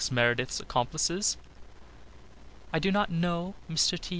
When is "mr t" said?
3.69-4.09